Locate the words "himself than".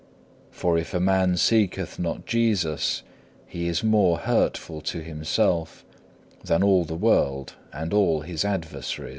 5.03-6.63